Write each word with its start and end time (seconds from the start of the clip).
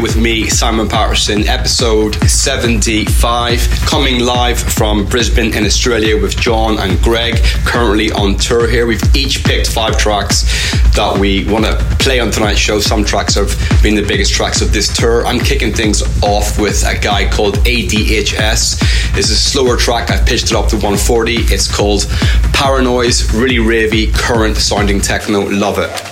here 0.00 0.02
with 0.02 0.16
me, 0.16 0.48
Simon 0.48 0.88
Patterson, 0.88 1.46
episode 1.46 2.14
75, 2.28 3.60
coming 3.86 4.20
live 4.20 4.58
from 4.58 5.04
Brisbane 5.04 5.54
in 5.54 5.64
Australia 5.64 6.20
with 6.20 6.36
John 6.36 6.78
and 6.78 7.00
Greg, 7.02 7.36
currently 7.66 8.10
on 8.12 8.36
tour 8.36 8.68
here. 8.68 8.86
We've 8.86 9.02
each 9.16 9.44
picked 9.44 9.70
five 9.70 9.98
tracks 9.98 10.42
that 10.94 11.16
we 11.18 11.44
want 11.50 11.64
to 11.66 11.76
play 11.98 12.20
on 12.20 12.30
tonight's 12.30 12.58
show. 12.58 12.78
Some 12.78 13.04
tracks 13.04 13.34
have 13.34 13.54
been 13.82 13.94
the 13.94 14.06
biggest 14.06 14.32
tracks 14.32 14.62
of 14.62 14.72
this 14.72 14.94
tour. 14.94 15.26
I'm 15.26 15.38
kicking 15.38 15.72
things 15.72 16.02
off 16.22 16.58
with 16.58 16.82
a 16.86 16.98
guy 16.98 17.28
called 17.28 17.56
ADHS. 17.58 19.18
It's 19.18 19.30
a 19.30 19.36
slower 19.36 19.76
track, 19.76 20.10
I've 20.10 20.24
pitched 20.24 20.46
it 20.46 20.54
up 20.54 20.68
to 20.68 20.76
140. 20.76 21.34
It's 21.52 21.74
called 21.74 22.06
Paranoise, 22.52 23.34
really 23.34 23.56
ravey, 23.56 24.14
current 24.14 24.56
sounding 24.56 25.00
techno. 25.00 25.48
Love 25.48 25.78
it. 25.78 26.09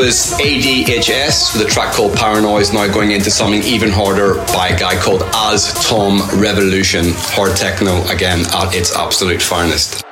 was 0.00 0.32
ADHS 0.40 1.52
with 1.52 1.66
a 1.66 1.70
track 1.70 1.92
called 1.92 2.16
Paranoise, 2.16 2.72
now 2.72 2.90
going 2.90 3.10
into 3.10 3.30
something 3.30 3.62
even 3.64 3.90
harder 3.90 4.36
by 4.54 4.68
a 4.68 4.78
guy 4.78 4.98
called 4.98 5.22
As 5.34 5.74
Tom 5.86 6.22
Revolution. 6.40 7.04
Hard 7.08 7.54
techno 7.54 8.02
again 8.08 8.46
at 8.54 8.74
its 8.74 8.96
absolute 8.96 9.42
finest. 9.42 10.02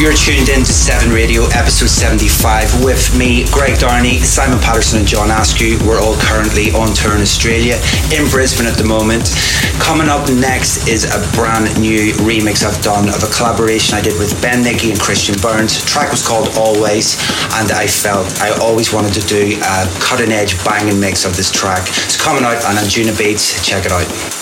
You're 0.00 0.16
tuned 0.16 0.48
in 0.48 0.64
to 0.64 0.72
7 0.72 1.12
Radio, 1.12 1.44
episode 1.52 1.92
75, 1.92 2.82
with 2.82 3.12
me, 3.18 3.44
Greg 3.52 3.78
Downey, 3.78 4.16
Simon 4.20 4.58
Patterson, 4.58 5.00
and 5.00 5.06
John 5.06 5.30
Askew. 5.30 5.76
We're 5.84 6.00
all 6.00 6.16
currently 6.16 6.72
on 6.72 6.94
tour 6.94 7.14
in 7.14 7.20
Australia, 7.20 7.76
in 8.08 8.24
Brisbane 8.30 8.64
at 8.64 8.78
the 8.78 8.88
moment. 8.88 9.28
Coming 9.76 10.08
up 10.08 10.24
next 10.32 10.88
is 10.88 11.04
a 11.04 11.20
brand 11.36 11.68
new 11.78 12.16
remix 12.24 12.64
I've 12.64 12.80
done 12.80 13.10
of 13.10 13.20
a 13.24 13.28
collaboration 13.28 13.92
I 13.94 14.00
did 14.00 14.18
with 14.18 14.32
Ben 14.40 14.64
Nicky 14.64 14.90
and 14.90 14.98
Christian 14.98 15.36
Burns. 15.42 15.76
The 15.76 15.86
track 15.86 16.10
was 16.10 16.26
called 16.26 16.48
Always, 16.56 17.20
and 17.60 17.70
I 17.70 17.86
felt 17.86 18.40
I 18.40 18.56
always 18.56 18.94
wanted 18.94 19.12
to 19.20 19.26
do 19.28 19.60
a 19.60 19.84
cutting 20.00 20.32
edge 20.32 20.56
banging 20.64 20.98
mix 20.98 21.26
of 21.26 21.36
this 21.36 21.50
track. 21.50 21.86
It's 22.08 22.16
coming 22.16 22.44
out 22.44 22.64
on 22.64 22.80
Anjuna 22.80 23.12
Beats. 23.18 23.60
Check 23.60 23.84
it 23.84 23.92
out. 23.92 24.39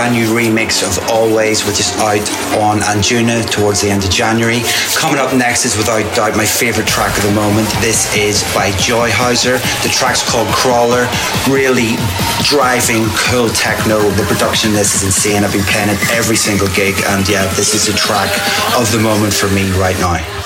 Brand 0.00 0.14
new 0.14 0.32
remix 0.32 0.80
of 0.80 0.96
Always, 1.10 1.66
which 1.66 1.78
is 1.78 1.92
out 2.00 2.24
on 2.56 2.80
Anjuna 2.80 3.44
towards 3.50 3.82
the 3.82 3.90
end 3.90 4.02
of 4.02 4.08
January. 4.08 4.62
Coming 4.96 5.20
up 5.20 5.36
next 5.36 5.66
is 5.66 5.76
without 5.76 6.00
doubt 6.16 6.38
my 6.38 6.46
favourite 6.46 6.88
track 6.88 7.14
of 7.18 7.24
the 7.24 7.32
moment. 7.32 7.68
This 7.84 8.08
is 8.16 8.40
by 8.54 8.70
Joyhauser. 8.80 9.60
The 9.82 9.90
track's 9.90 10.24
called 10.24 10.48
Crawler. 10.56 11.04
Really 11.52 12.00
driving, 12.48 13.04
cool 13.28 13.50
techno. 13.50 14.00
The 14.16 14.24
production 14.24 14.72
this 14.72 14.96
is 14.96 15.04
insane. 15.04 15.44
I've 15.44 15.52
been 15.52 15.68
playing 15.68 15.90
it 15.90 16.00
every 16.16 16.36
single 16.36 16.68
gig, 16.68 16.96
and 17.12 17.28
yeah, 17.28 17.44
this 17.52 17.74
is 17.74 17.84
the 17.84 17.92
track 17.92 18.32
of 18.80 18.90
the 18.92 19.00
moment 19.00 19.34
for 19.34 19.48
me 19.52 19.68
right 19.76 19.98
now. 20.00 20.39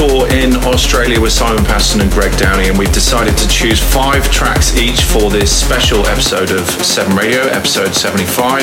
Tour 0.00 0.26
in 0.32 0.56
Australia 0.64 1.20
with 1.20 1.30
Simon 1.30 1.62
Patterson 1.62 2.00
and 2.00 2.10
Greg 2.10 2.34
Downey, 2.38 2.68
and 2.68 2.78
we've 2.78 2.92
decided 2.92 3.36
to 3.36 3.46
choose 3.48 3.78
five 3.82 4.30
tracks 4.30 4.74
each 4.74 5.02
for 5.04 5.28
this 5.28 5.54
special 5.54 6.06
episode 6.06 6.50
of 6.52 6.66
7 6.82 7.14
Radio, 7.14 7.42
episode 7.48 7.94
75. 7.94 8.62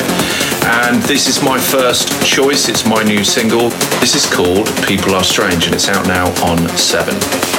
And 0.64 1.00
this 1.02 1.28
is 1.28 1.40
my 1.40 1.56
first 1.56 2.10
choice, 2.26 2.68
it's 2.68 2.84
my 2.84 3.04
new 3.04 3.22
single. 3.22 3.70
This 4.00 4.16
is 4.16 4.26
called 4.26 4.66
People 4.84 5.14
Are 5.14 5.22
Strange, 5.22 5.66
and 5.66 5.74
it's 5.76 5.88
out 5.88 6.08
now 6.08 6.26
on 6.44 6.68
7. 6.76 7.57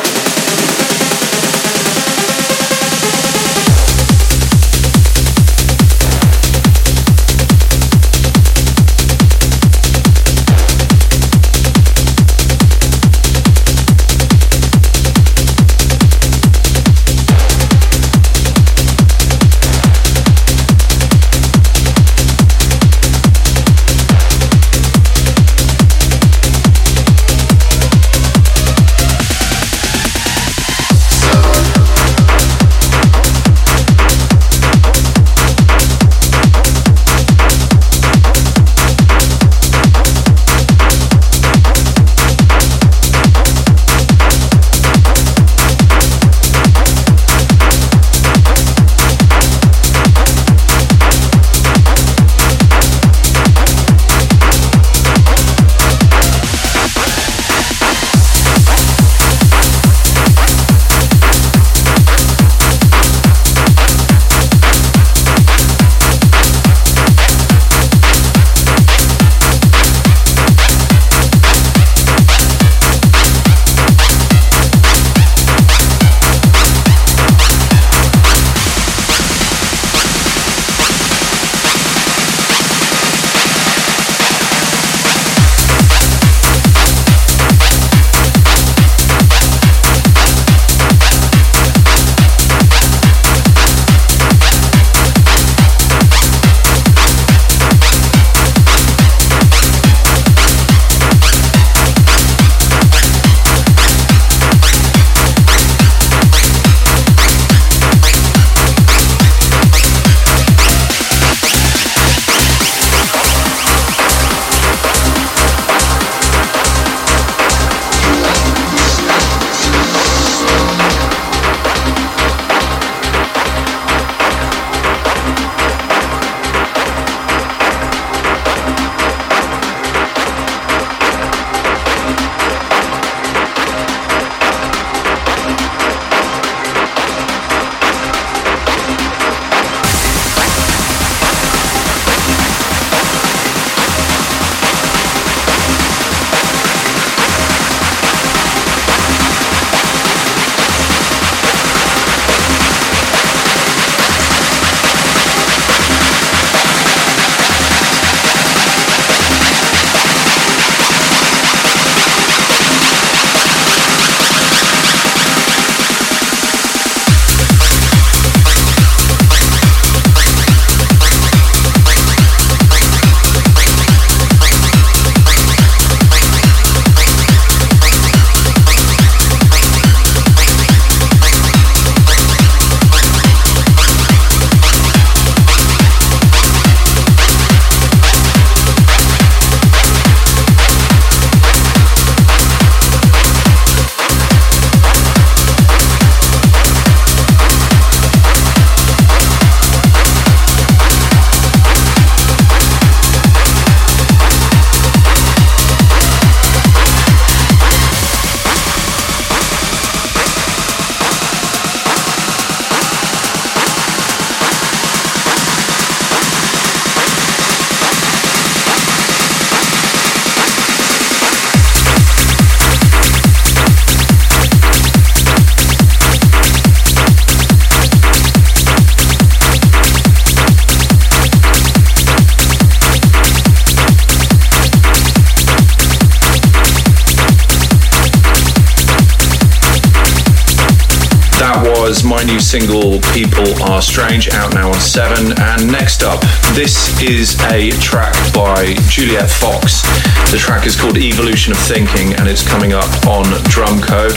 Was 241.90 242.04
my 242.04 242.22
new 242.22 242.40
single, 242.40 243.02
People 243.18 243.50
Are 243.64 243.82
Strange, 243.82 244.30
out 244.30 244.54
now 244.54 244.68
on 244.68 244.80
7. 244.80 245.34
And 245.40 245.72
next 245.72 246.04
up, 246.04 246.22
this 246.54 246.94
is 247.02 247.42
a 247.50 247.72
track 247.82 248.14
by 248.32 248.76
Juliet 248.86 249.28
Fox. 249.28 249.82
The 250.30 250.38
track 250.38 250.68
is 250.68 250.80
called 250.80 250.98
Evolution 250.98 251.52
of 251.52 251.58
Thinking 251.58 252.14
and 252.14 252.30
it's 252.30 252.48
coming 252.48 252.74
up 252.74 252.86
on 253.08 253.26
Drumcode. 253.50 254.14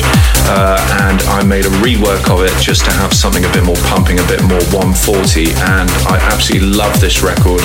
Uh, 0.52 0.76
and 1.08 1.22
I 1.32 1.42
made 1.44 1.64
a 1.64 1.72
rework 1.80 2.28
of 2.28 2.44
it 2.44 2.52
just 2.60 2.84
to 2.84 2.90
have 2.92 3.14
something 3.14 3.42
a 3.46 3.52
bit 3.52 3.64
more 3.64 3.80
pumping, 3.88 4.18
a 4.18 4.26
bit 4.28 4.42
more 4.42 4.60
140. 4.68 5.56
And 5.72 5.88
I 6.12 6.18
absolutely 6.30 6.68
love 6.68 7.00
this 7.00 7.22
record. 7.22 7.62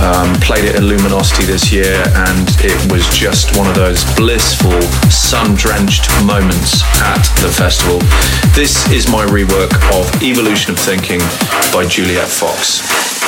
Um, 0.00 0.34
played 0.40 0.64
it 0.64 0.76
at 0.76 0.82
Luminosity 0.82 1.44
this 1.44 1.72
year 1.72 2.02
and 2.28 2.48
it 2.60 2.92
was 2.92 3.06
just 3.08 3.56
one 3.56 3.68
of 3.68 3.74
those 3.74 4.04
blissful, 4.16 4.80
sun 5.10 5.54
drenched 5.54 6.10
moments 6.24 6.82
at 7.00 7.22
the 7.40 7.48
festival. 7.48 7.98
This 8.54 8.90
is 8.90 9.08
my 9.08 9.24
rework 9.26 9.72
of 9.94 10.22
Evolution 10.22 10.72
of 10.72 10.78
Thinking 10.78 11.20
by 11.72 11.86
Juliet 11.86 12.28
Fox. 12.28 13.21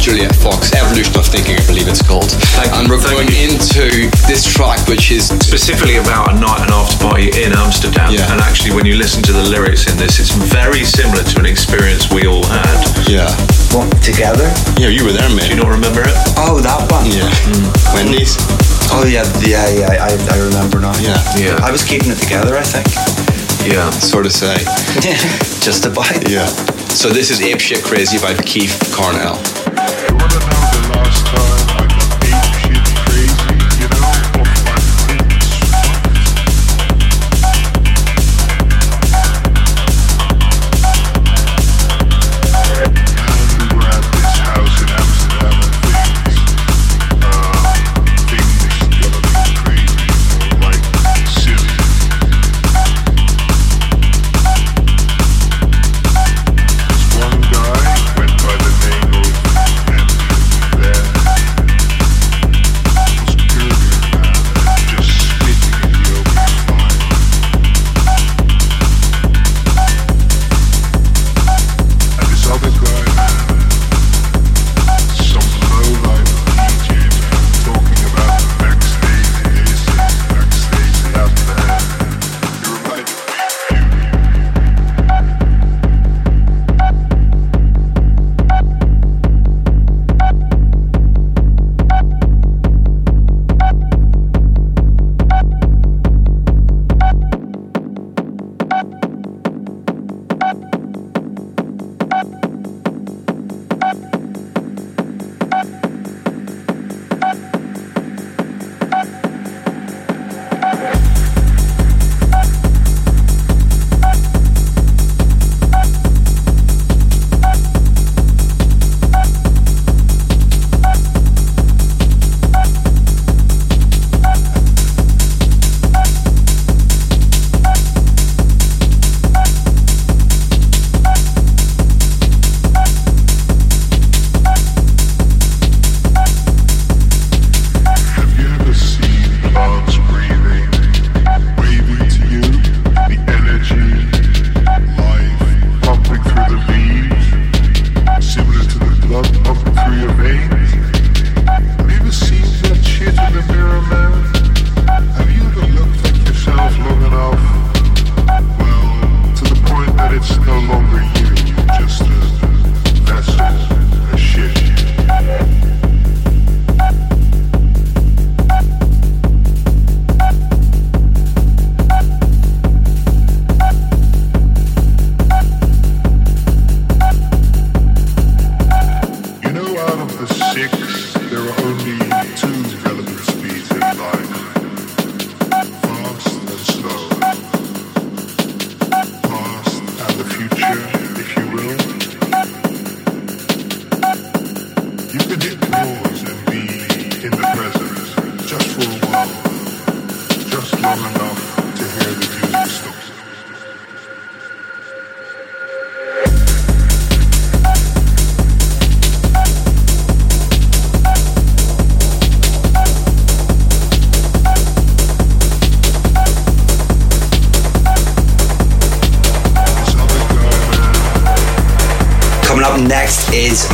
Of 0.00 0.16
Juliet 0.16 0.32
Fox, 0.36 0.72
Evolution 0.72 1.12
of 1.20 1.26
Thinking, 1.28 1.60
I 1.60 1.64
believe 1.68 1.84
it's 1.84 2.00
called. 2.00 2.32
Thank 2.56 2.72
and 2.72 2.88
we're 2.88 2.96
Thank 2.96 3.28
going 3.28 3.28
you. 3.36 3.52
into 3.52 4.08
this 4.24 4.48
track, 4.48 4.80
which 4.88 5.12
is 5.12 5.28
Specifically 5.28 5.96
about 6.00 6.32
a 6.32 6.34
night 6.40 6.64
and 6.64 6.70
after 6.72 6.96
party 7.04 7.28
in 7.36 7.52
Amsterdam. 7.52 8.12
Yeah. 8.12 8.24
And 8.32 8.40
actually, 8.40 8.72
when 8.72 8.86
you 8.86 8.96
listen 8.96 9.22
to 9.28 9.32
the 9.32 9.44
lyrics 9.44 9.90
in 9.90 9.96
this, 10.00 10.16
it's 10.18 10.32
very 10.32 10.84
similar 10.84 11.22
to 11.22 11.36
an 11.40 11.46
experience 11.46 12.08
we 12.10 12.24
all 12.26 12.44
had. 12.48 12.80
yeah, 13.08 13.28
What, 13.76 13.90
together? 14.00 14.48
yeah, 14.80 14.88
you 14.88 15.04
were 15.04 15.12
there, 15.12 15.28
man. 15.28 15.44
Do 15.44 15.52
you 15.52 15.60
mate. 15.60 15.68
not 15.68 15.74
remember 15.76 16.00
it? 16.00 16.16
Oh, 16.40 16.60
that 16.64 16.80
one. 16.88 17.04
Yeah, 17.04 17.28
hmm. 17.50 17.68
Wendy's. 17.92 18.36
Oh, 18.94 19.04
yeah, 19.04 19.26
yeah, 19.44 19.68
yeah. 19.68 20.00
I, 20.00 20.16
I 20.16 20.36
remember 20.40 20.80
now. 20.80 20.96
Yeah. 20.98 21.20
Yeah. 21.36 21.60
I 21.60 21.70
was 21.70 21.84
keeping 21.84 22.10
it 22.10 22.18
together, 22.18 22.56
I 22.56 22.64
think. 22.64 22.88
Yeah. 23.68 23.90
Sort 24.00 24.24
of 24.24 24.32
say. 24.32 24.56
Just 25.60 25.84
about. 25.84 26.08
Yeah. 26.28 26.46
So 26.96 27.10
this 27.10 27.30
is 27.30 27.40
Ape 27.42 27.60
Shit 27.60 27.84
Crazy 27.84 28.18
by 28.18 28.34
Keith 28.42 28.80
Cornell. 28.96 29.36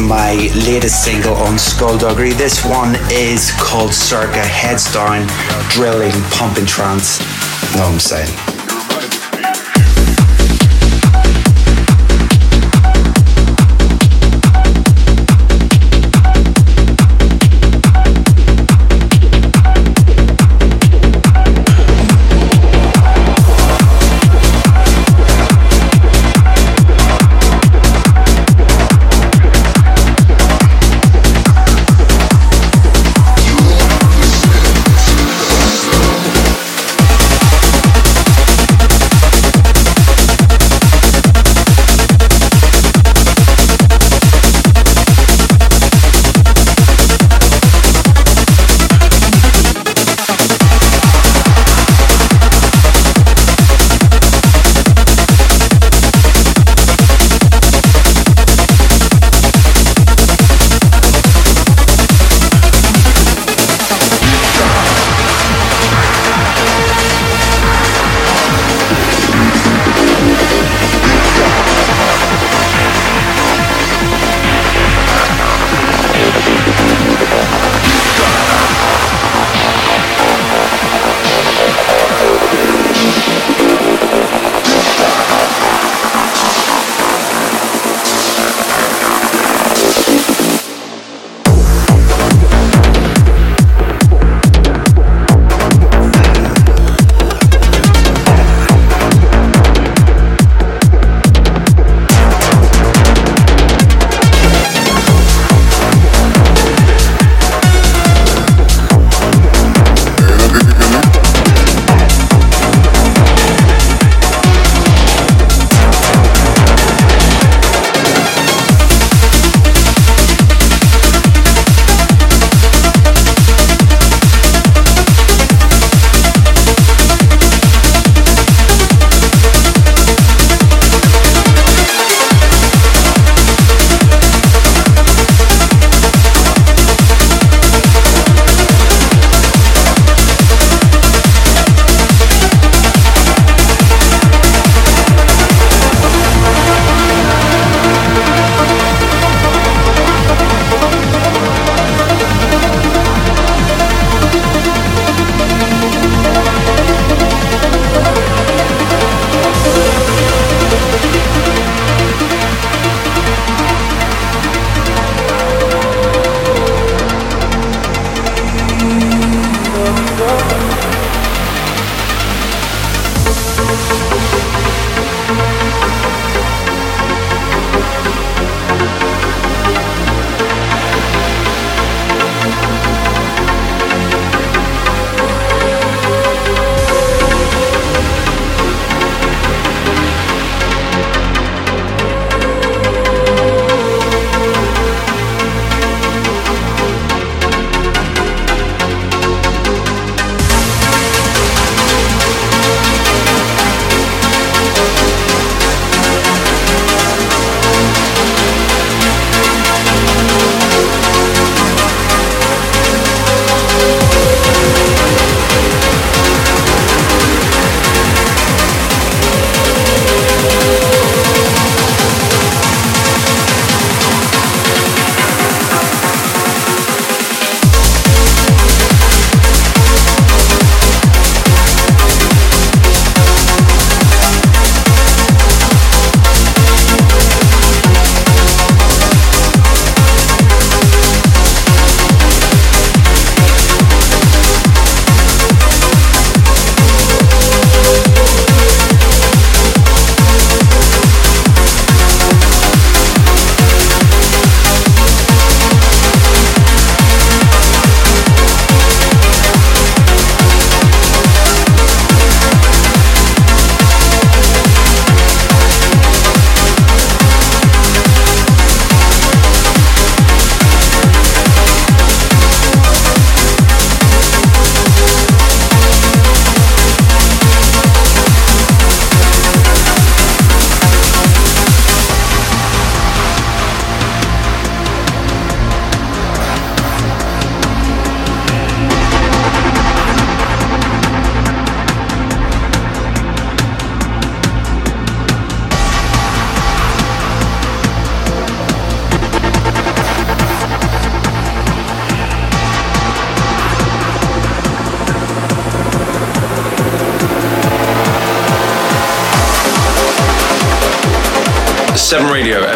My 0.01 0.35
latest 0.67 1.05
single 1.05 1.35
on 1.35 1.59
Skullduggery. 1.59 2.33
This 2.33 2.65
one 2.65 2.97
is 3.11 3.53
called 3.59 3.93
Circa 3.93 4.45
Heads 4.45 4.93
Down, 4.93 5.27
Drilling, 5.71 6.13
Pumping 6.31 6.67
Trance. 6.67 7.21
Know 7.75 7.83
what 7.83 7.93
I'm 7.93 8.01
saying? 8.01 8.46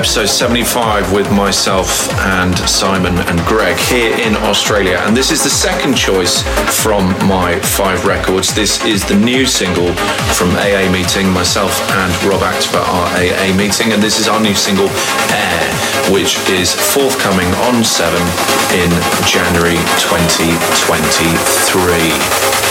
Episode 0.01 0.31
75, 0.31 1.13
with 1.13 1.31
myself 1.31 2.11
and 2.21 2.57
Simon 2.61 3.19
and 3.29 3.39
Greg 3.41 3.77
here 3.77 4.17
in 4.17 4.35
Australia. 4.49 4.97
And 5.05 5.15
this 5.15 5.31
is 5.31 5.45
the 5.45 5.51
second 5.51 5.95
choice 5.95 6.43
from 6.83 7.11
my 7.29 7.61
five 7.61 8.07
records. 8.07 8.55
This 8.55 8.83
is 8.87 9.05
the 9.05 9.15
new 9.15 9.45
single 9.45 9.93
from 10.33 10.57
AA 10.57 10.89
Meeting, 10.91 11.29
myself 11.29 11.79
and 12.01 12.11
Rob 12.25 12.41
Activa 12.41 12.81
are 12.81 13.09
AA 13.13 13.53
Meeting. 13.55 13.93
And 13.93 14.03
this 14.03 14.19
is 14.19 14.27
our 14.27 14.41
new 14.41 14.55
single, 14.55 14.89
Air, 15.37 15.69
which 16.11 16.39
is 16.49 16.73
forthcoming 16.73 17.53
on 17.69 17.85
7 17.85 18.17
in 18.73 18.89
January 19.29 19.77
2023. 20.01 22.70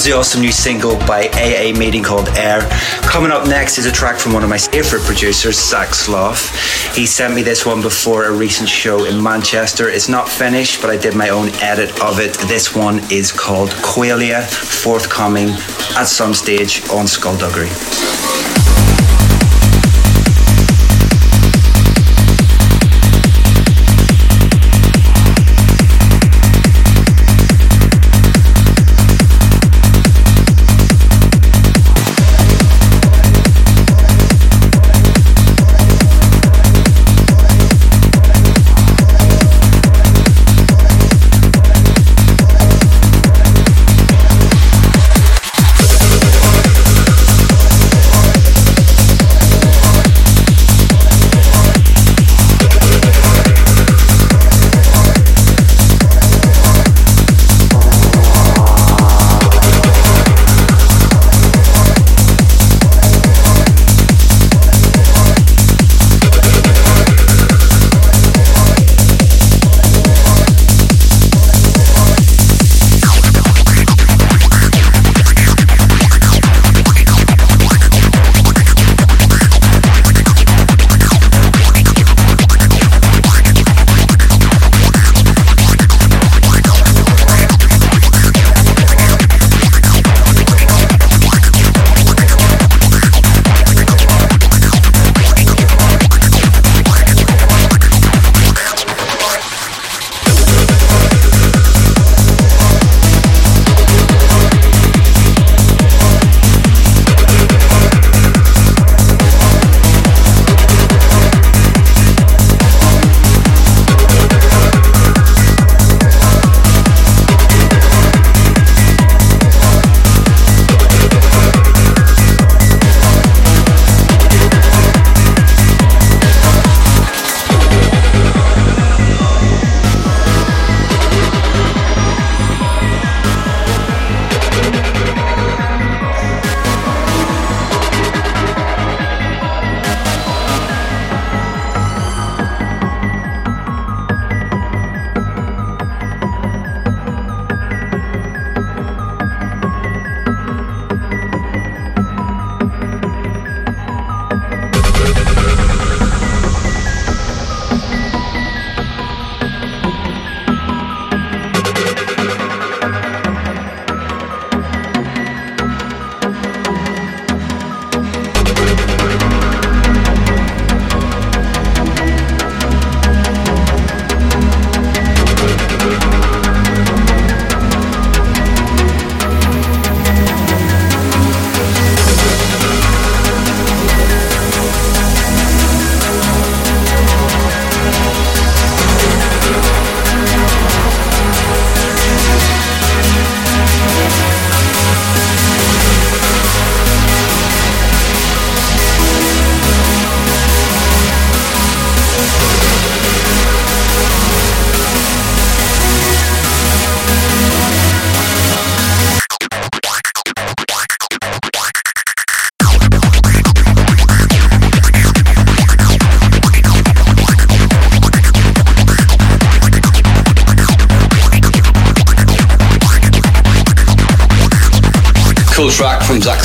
Was 0.00 0.06
the 0.06 0.12
awesome 0.12 0.40
new 0.40 0.52
single 0.52 0.96
by 1.00 1.28
AA 1.34 1.78
Meeting 1.78 2.02
called 2.02 2.26
Air. 2.30 2.60
Coming 3.02 3.30
up 3.30 3.46
next 3.46 3.76
is 3.76 3.84
a 3.84 3.92
track 3.92 4.18
from 4.18 4.32
one 4.32 4.42
of 4.42 4.48
my 4.48 4.56
favourite 4.56 5.04
producers, 5.04 5.58
Zach 5.58 5.94
Sloth. 5.94 6.96
He 6.96 7.04
sent 7.04 7.34
me 7.34 7.42
this 7.42 7.66
one 7.66 7.82
before 7.82 8.24
a 8.24 8.32
recent 8.32 8.66
show 8.66 9.04
in 9.04 9.22
Manchester. 9.22 9.90
It's 9.90 10.08
not 10.08 10.26
finished, 10.26 10.80
but 10.80 10.88
I 10.88 10.96
did 10.96 11.14
my 11.14 11.28
own 11.28 11.50
edit 11.60 11.90
of 12.02 12.18
it. 12.18 12.32
This 12.48 12.74
one 12.74 13.00
is 13.12 13.30
called 13.30 13.68
Qualia, 13.84 14.42
forthcoming 14.48 15.50
at 15.98 16.04
some 16.04 16.32
stage 16.32 16.88
on 16.88 17.06
Skullduggery. 17.06 17.68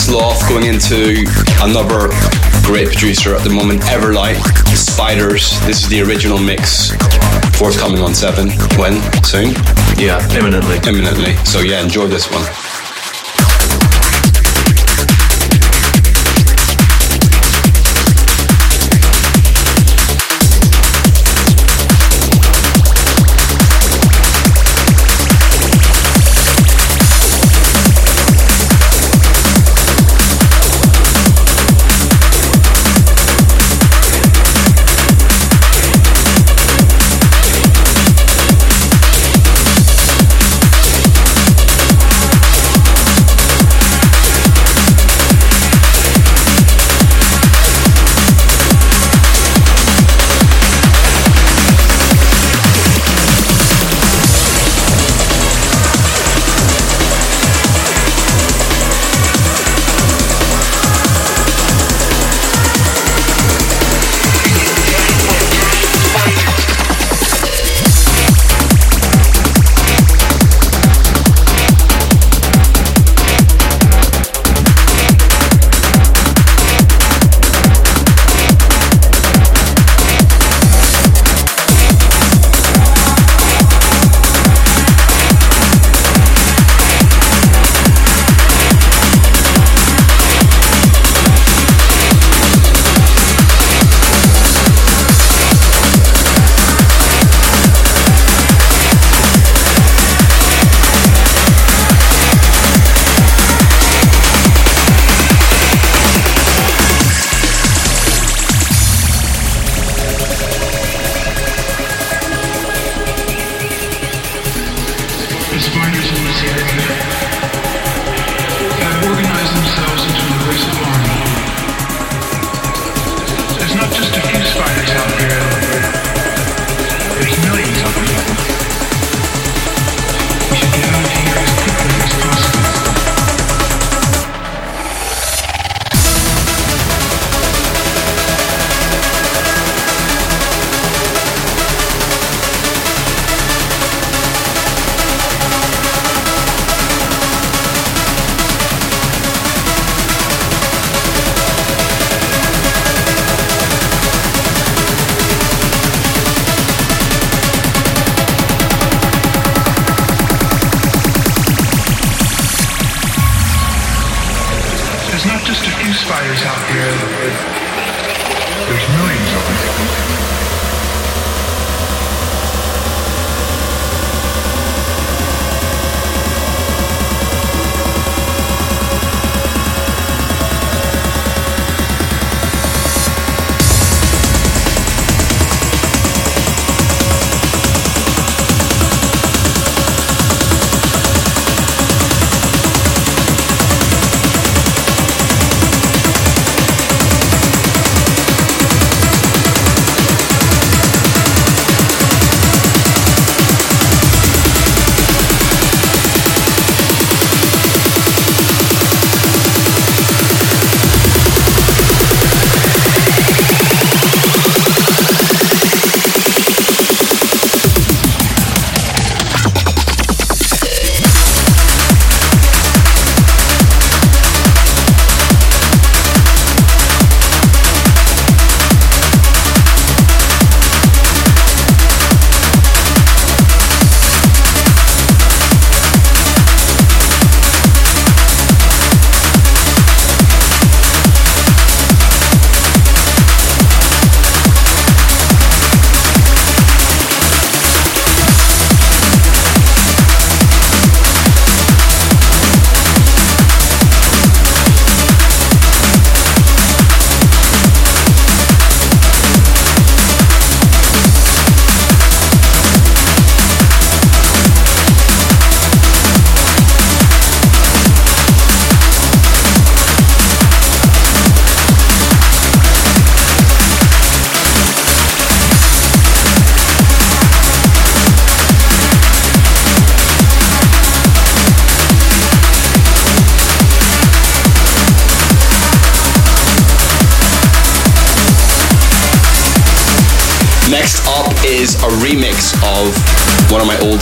Sloth 0.06 0.47
going 0.47 0.66
into 0.66 1.26
another 1.64 2.10
great 2.62 2.89
producer 2.89 3.34
at 3.34 3.43
the 3.43 3.49
moment, 3.49 3.82
Everlight, 3.82 4.36
Spiders. 4.78 5.60
This 5.62 5.82
is 5.82 5.89
the 5.89 6.03
original 6.03 6.38
mix, 6.38 6.91
forthcoming 7.58 8.01
on 8.01 8.14
7. 8.14 8.51
When? 8.78 9.01
Soon? 9.24 9.56
Yeah, 9.97 10.22
imminently. 10.38 10.78
Imminently. 10.88 11.36
So 11.43 11.62
yeah, 11.62 11.82
enjoy 11.82 12.06
this 12.06 12.30
one. 12.30 12.43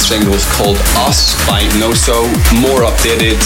Singles 0.04 0.46
called 0.52 0.78
Us 1.08 1.34
by 1.48 1.62
Noso. 1.80 2.28
More 2.60 2.82
updated, 2.84 3.40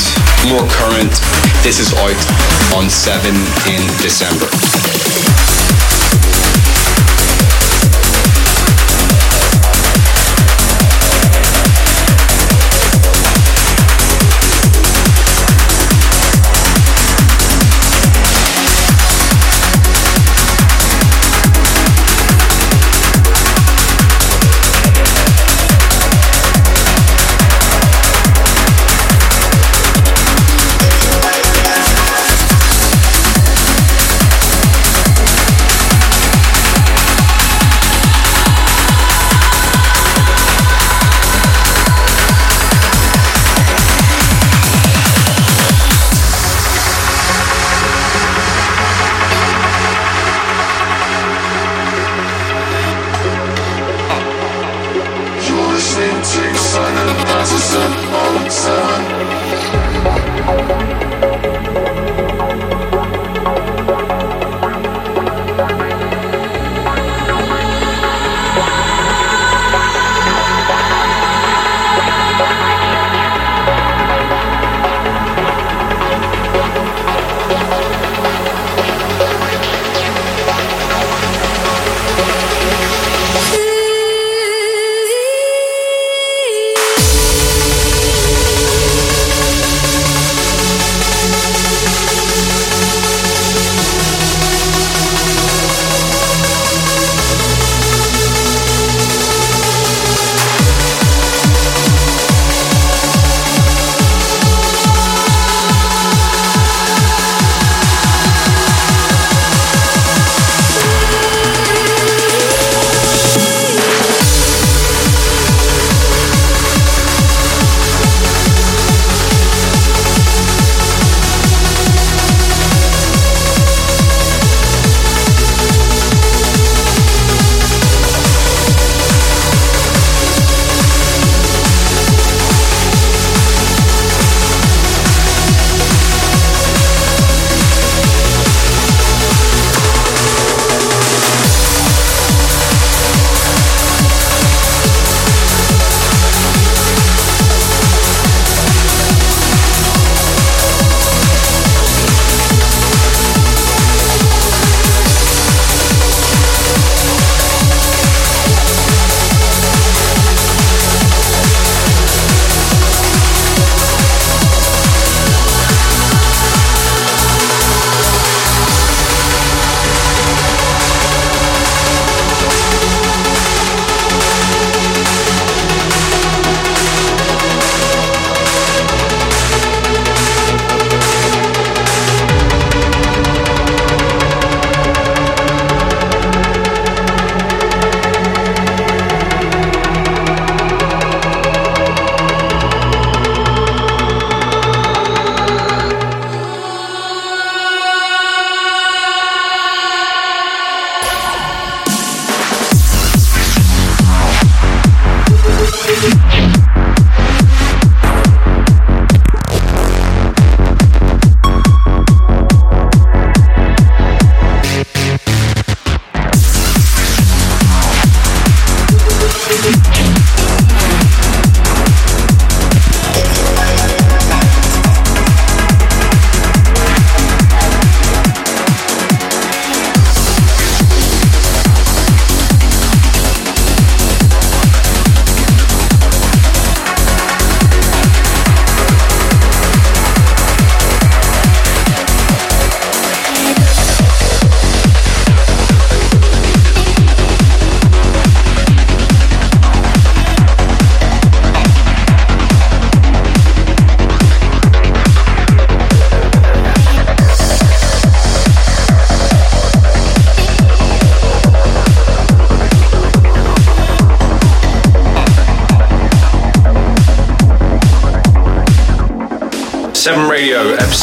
more 0.50 0.66
current. 0.68 1.14
This 1.62 1.78
is 1.80 1.94
out 1.94 2.76
on 2.76 2.90
7 2.90 3.30
in 3.70 3.82
December. 4.02 5.37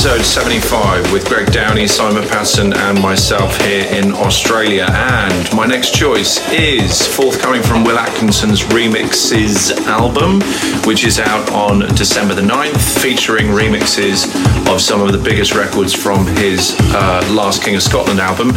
Episode 0.06 0.42
75, 0.42 1.12
with 1.14 1.26
Greg 1.26 1.50
Downey, 1.50 1.86
Simon 1.86 2.28
Patterson, 2.28 2.74
and 2.74 3.00
myself 3.00 3.58
here 3.62 3.86
in 3.86 4.12
Australia. 4.12 4.86
And 4.90 5.56
my 5.56 5.64
next 5.64 5.94
choice 5.94 6.46
is 6.52 7.06
forthcoming 7.06 7.62
from 7.62 7.84
Will 7.84 7.96
Atkinson's 7.96 8.64
Remixes 8.64 9.70
album, 9.86 10.42
which 10.86 11.06
is 11.06 11.18
out 11.18 11.50
on 11.52 11.88
December 11.94 12.34
the 12.34 12.42
9th, 12.42 13.00
featuring 13.00 13.46
remixes 13.46 14.26
of 14.70 14.82
some 14.82 15.00
of 15.00 15.10
the 15.12 15.18
biggest 15.18 15.54
records 15.54 15.94
from 15.94 16.26
his 16.36 16.76
uh, 16.92 17.26
Last 17.32 17.62
King 17.62 17.76
of 17.76 17.82
Scotland 17.82 18.20
album. 18.20 18.48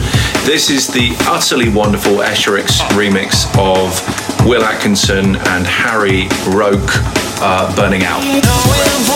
This 0.44 0.70
is 0.70 0.88
the 0.88 1.16
utterly 1.30 1.70
wonderful 1.70 2.18
Escherix 2.18 2.80
remix 2.90 3.48
of 3.58 4.46
Will 4.46 4.66
Atkinson 4.66 5.38
and 5.38 5.66
Harry 5.66 6.28
Roke 6.54 6.92
uh, 7.40 7.74
Burning 7.78 8.04
Out. 8.04 9.07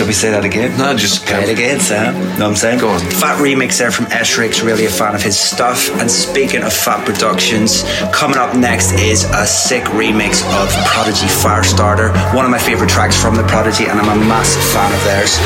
Shall 0.00 0.08
we 0.08 0.16
say 0.16 0.32
that 0.32 0.48
again? 0.48 0.72
No, 0.80 0.96
just 0.96 1.28
play 1.28 1.44
it 1.44 1.52
again, 1.52 1.76
Sam. 1.76 2.16
Know 2.40 2.48
what 2.48 2.56
I'm 2.56 2.56
saying? 2.56 2.80
Go 2.80 2.88
on. 2.88 3.04
Fat 3.20 3.36
remix 3.36 3.76
there 3.76 3.92
from 3.92 4.08
Eshrix, 4.08 4.64
really 4.64 4.88
a 4.88 4.88
fan 4.88 5.12
of 5.12 5.20
his 5.20 5.36
stuff. 5.36 5.92
And 6.00 6.08
speaking 6.08 6.64
of 6.64 6.72
Fat 6.72 7.04
Productions, 7.04 7.84
coming 8.08 8.40
up 8.40 8.56
next 8.56 8.96
is 8.96 9.28
a 9.28 9.44
sick 9.44 9.84
remix 9.92 10.40
of 10.56 10.72
Prodigy 10.88 11.28
Firestarter, 11.28 12.16
one 12.32 12.48
of 12.48 12.50
my 12.50 12.56
favourite 12.56 12.88
tracks 12.88 13.12
from 13.12 13.36
the 13.36 13.44
Prodigy, 13.44 13.92
and 13.92 14.00
I'm 14.00 14.08
a 14.08 14.16
massive 14.24 14.64
fan 14.72 14.88
of 14.88 15.04
theirs. 15.04 15.36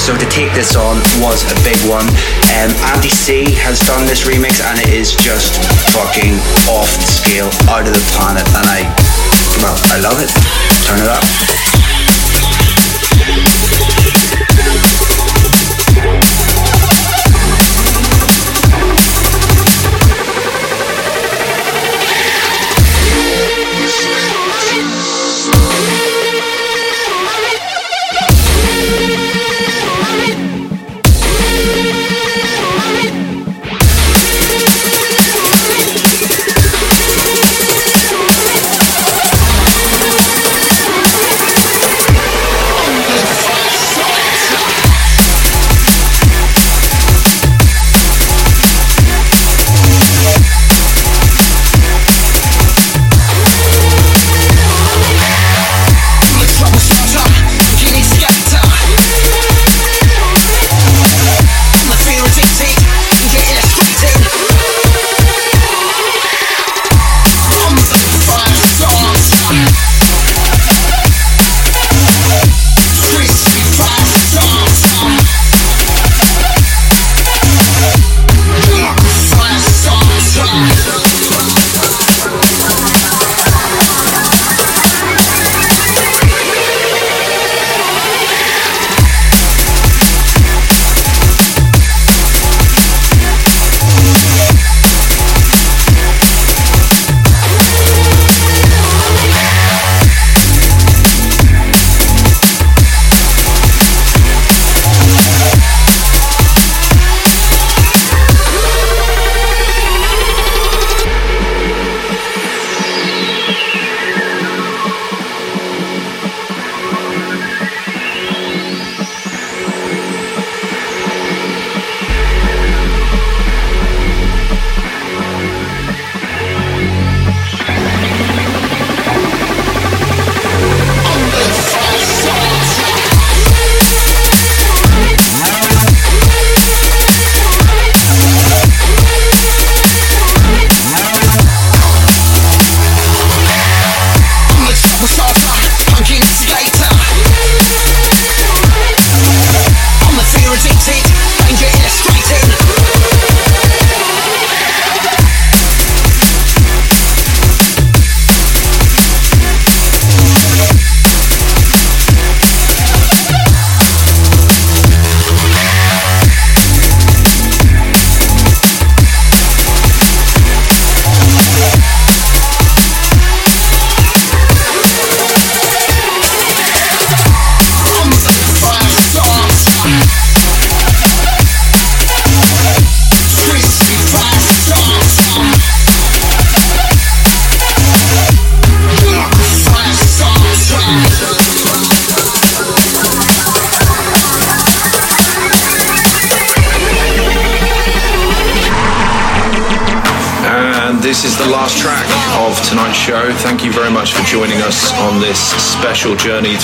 So 0.00 0.16
to 0.16 0.24
take 0.32 0.56
this 0.56 0.72
on 0.72 0.96
was 1.20 1.44
a 1.44 1.56
big 1.60 1.76
one. 1.84 2.08
Um, 2.56 2.72
Andy 2.96 3.12
C 3.12 3.52
has 3.60 3.76
done 3.84 4.08
this 4.08 4.24
remix, 4.24 4.64
and 4.64 4.80
it 4.80 4.88
is 4.88 5.12
just 5.20 5.60
fucking 5.92 6.32
off 6.64 6.88
the 6.96 7.08
scale, 7.12 7.52
out 7.68 7.84
of 7.84 7.92
the 7.92 8.00
planet, 8.16 8.48
and 8.56 8.64
I, 8.72 8.88
well, 9.60 9.76
I 9.92 10.00
love 10.00 10.16
it. 10.24 10.32
Turn 10.88 10.96
it 10.96 11.12
up. 11.12 11.20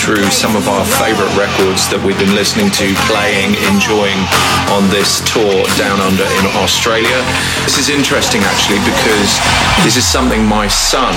Through 0.05 0.29
some 0.29 0.55
of 0.55 0.69
our 0.69 0.85
favorite 1.01 1.33
records 1.33 1.89
that 1.89 1.97
we've 2.05 2.21
been 2.21 2.37
listening 2.37 2.69
to, 2.77 2.93
playing, 3.09 3.57
enjoying 3.73 4.21
on 4.69 4.85
this 4.93 5.25
tour 5.25 5.65
down 5.81 5.97
under 5.97 6.29
in 6.29 6.45
Australia. 6.61 7.25
This 7.65 7.81
is 7.81 7.89
interesting 7.89 8.45
actually 8.45 8.85
because 8.85 9.41
this 9.81 9.97
is 9.97 10.05
something 10.05 10.45
my 10.45 10.69
son 10.69 11.17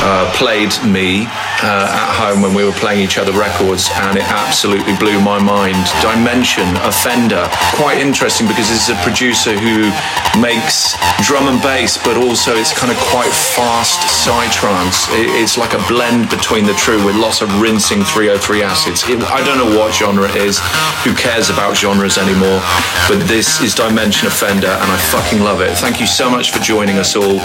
uh, 0.00 0.32
played 0.32 0.72
me 0.88 1.28
uh, 1.62 1.88
at 1.88 2.10
home 2.16 2.42
when 2.42 2.52
we 2.54 2.64
were 2.64 2.76
playing 2.76 3.00
each 3.00 3.18
other 3.18 3.32
records 3.32 3.88
and 4.08 4.18
it 4.18 4.26
absolutely 4.28 4.94
blew 4.96 5.20
my 5.20 5.40
mind. 5.40 5.76
Dimension, 6.02 6.68
Offender, 6.84 7.48
quite 7.76 7.98
interesting 7.98 8.46
because 8.46 8.68
this 8.68 8.88
is 8.88 8.92
a 8.92 8.98
producer 9.00 9.56
who 9.56 9.88
makes 10.36 10.96
drum 11.24 11.48
and 11.48 11.60
bass, 11.62 11.96
but 11.96 12.16
also 12.16 12.52
it's 12.54 12.76
kind 12.76 12.92
of 12.92 12.98
quite 13.08 13.32
fast 13.32 14.04
psytrance. 14.04 15.08
It's 15.12 15.56
like 15.56 15.72
a 15.72 15.82
blend 15.88 16.28
between 16.28 16.66
the 16.66 16.76
two 16.76 17.00
with 17.04 17.16
lots 17.16 17.40
of 17.40 17.48
rinsing 17.60 18.04
303 18.04 18.62
acids. 18.62 19.04
I 19.04 19.40
don't 19.44 19.56
know 19.56 19.78
what 19.78 19.94
genre 19.94 20.28
it 20.28 20.36
is. 20.36 20.60
Who 21.04 21.14
cares 21.14 21.48
about 21.48 21.76
genres 21.76 22.18
anymore? 22.18 22.60
But 23.08 23.24
this 23.28 23.60
is 23.60 23.74
Dimension 23.74 24.28
Offender, 24.28 24.68
and 24.68 24.88
I 24.90 24.96
fucking 25.10 25.40
love 25.40 25.60
it. 25.60 25.72
Thank 25.78 26.00
you 26.00 26.06
so 26.06 26.28
much 26.28 26.52
for 26.52 26.58
joining 26.58 26.98
us 26.98 27.16
all. 27.16 27.40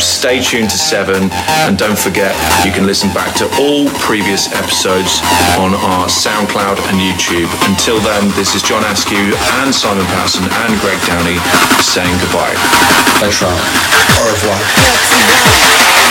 Stay 0.00 0.40
tuned 0.40 0.70
to 0.70 0.78
Seven, 0.78 1.30
and 1.68 1.76
don't 1.76 1.98
forget 1.98 2.34
you 2.64 2.72
can 2.72 2.86
listen 2.86 3.12
back 3.12 3.33
to 3.36 3.50
all 3.58 3.88
previous 3.98 4.52
episodes 4.52 5.20
on 5.58 5.74
our 5.74 6.06
SoundCloud 6.06 6.78
and 6.86 6.96
YouTube. 7.02 7.50
Until 7.68 7.98
then, 8.00 8.30
this 8.36 8.54
is 8.54 8.62
John 8.62 8.84
Askew 8.84 9.34
and 9.58 9.74
Simon 9.74 10.06
Patterson 10.06 10.44
and 10.44 10.80
Greg 10.80 11.00
Downey 11.06 11.38
saying 11.82 12.14
goodbye. 12.20 12.54
Thanks, 13.18 13.42
Ron. 13.42 13.50
Au 13.52 14.30
revoir. 14.30 16.03